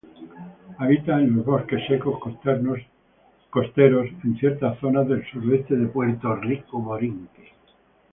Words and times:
Habita 0.79 1.19
en 1.19 1.35
los 1.35 1.45
bosques 1.45 1.79
secos 1.87 2.17
costeros 3.51 4.09
en 4.23 4.35
ciertas 4.39 4.79
zonas 4.79 5.07
del 5.07 5.23
suroeste 5.29 5.75
de 5.75 5.85
Puerto 5.85 6.37
Rico. 6.37 6.97